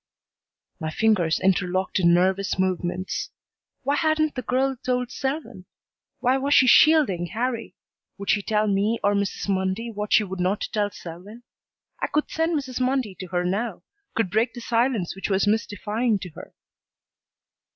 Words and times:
My 0.79 0.89
fingers 0.89 1.39
interlocked 1.39 1.99
in 1.99 2.11
nervous 2.11 2.57
movements. 2.57 3.29
Why 3.83 3.97
hadn't 3.97 4.33
the 4.33 4.41
girl 4.41 4.75
told 4.75 5.11
Selwyn? 5.11 5.65
Why 6.21 6.37
was 6.39 6.55
she 6.55 6.65
shielding 6.65 7.27
Harrie? 7.27 7.75
Would 8.17 8.31
she 8.31 8.41
tell 8.41 8.65
me 8.67 8.97
or 9.03 9.13
Mrs. 9.13 9.47
Mundy 9.47 9.91
what 9.91 10.11
she 10.11 10.23
would 10.23 10.39
not 10.39 10.67
tell 10.73 10.89
Selwyn? 10.89 11.43
I 12.01 12.07
could 12.07 12.31
send 12.31 12.57
Mrs. 12.57 12.81
Mundy 12.81 13.13
to 13.19 13.27
her 13.27 13.45
now 13.45 13.83
could 14.15 14.31
break 14.31 14.55
the 14.55 14.59
silence 14.59 15.15
which 15.15 15.29
was 15.29 15.45
mystifying 15.45 16.17
to 16.17 16.29
her. 16.29 16.55